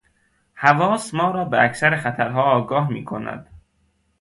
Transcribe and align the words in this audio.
حواس 0.55 1.13
ما 1.13 1.31
را 1.31 1.45
به 1.45 1.63
اکثر 1.65 1.97
خطرها 1.97 2.43
آگاه 2.43 2.89
میکند. 2.89 3.47